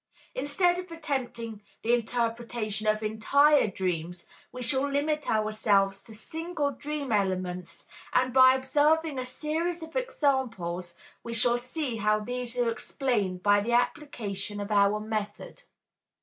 Instead 0.33 0.79
of 0.79 0.91
attempting 0.91 1.61
the 1.83 1.93
interpretation 1.93 2.87
of 2.87 3.03
entire 3.03 3.67
dreams, 3.67 4.25
we 4.51 4.59
shall 4.63 4.89
limit 4.89 5.29
ourselves 5.29 6.01
to 6.01 6.15
single 6.15 6.71
dream 6.71 7.11
elements 7.11 7.85
and 8.11 8.33
by 8.33 8.55
observing 8.55 9.19
a 9.19 9.25
series 9.27 9.83
of 9.83 9.95
examples 9.95 10.95
we 11.21 11.33
shall 11.35 11.59
see 11.59 11.97
how 11.97 12.19
these 12.19 12.57
are 12.57 12.71
explained 12.71 13.43
by 13.43 13.61
the 13.61 13.73
application 13.73 14.59
of 14.59 14.71
our 14.71 14.99
method. 14.99 15.61